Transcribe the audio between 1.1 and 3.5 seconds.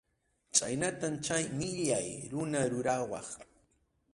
chay millay runa rurawaq.